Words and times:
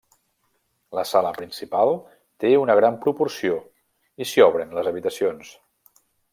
La 0.99 1.03
sala 1.09 1.33
principal 1.35 1.91
té 2.45 2.51
una 2.63 2.77
gran 2.81 2.97
proporció 3.05 3.61
i 4.25 4.29
s'hi 4.33 4.45
obren 4.49 4.77
les 4.79 4.93
habitacions. 4.95 5.57